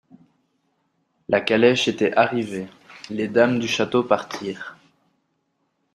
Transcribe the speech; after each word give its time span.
La 1.29 1.41
calèche 1.41 1.87
était 1.87 2.11
arrivée; 2.15 2.67
les 3.11 3.27
dames 3.27 3.59
du 3.59 3.67
château 3.67 4.03
partirent. 4.03 4.79